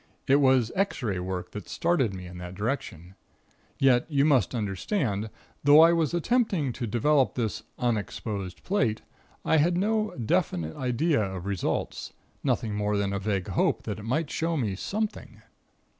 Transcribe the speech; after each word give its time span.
It 0.25 0.37
was 0.37 0.71
X 0.75 1.03
ray 1.03 1.19
work 1.19 1.51
that 1.51 1.69
started 1.69 2.11
me 2.11 2.25
in 2.25 2.39
that 2.39 2.55
direction. 2.55 3.13
Yet, 3.77 4.09
you 4.09 4.25
must 4.25 4.55
understand, 4.55 5.29
though 5.63 5.79
I 5.81 5.93
was 5.93 6.11
attempting 6.15 6.73
to 6.73 6.87
develop 6.87 7.35
this 7.35 7.61
'unexposed' 7.77 8.63
plate, 8.63 9.03
I 9.45 9.57
had 9.57 9.77
no 9.77 10.15
definite 10.17 10.75
idea 10.75 11.21
of 11.21 11.45
results 11.45 12.13
nothing 12.43 12.73
more 12.73 12.97
than 12.97 13.13
a 13.13 13.19
vague 13.19 13.49
hope 13.49 13.83
that 13.83 13.99
it 13.99 14.03
might 14.05 14.31
show 14.31 14.57
me 14.57 14.73
something. 14.75 15.43